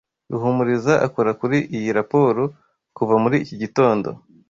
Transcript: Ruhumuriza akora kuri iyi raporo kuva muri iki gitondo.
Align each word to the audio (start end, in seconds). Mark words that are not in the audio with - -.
Ruhumuriza 0.31 0.93
akora 1.07 1.31
kuri 1.41 1.57
iyi 1.77 1.91
raporo 1.97 2.41
kuva 2.97 3.15
muri 3.23 3.37
iki 3.43 3.55
gitondo. 3.61 4.09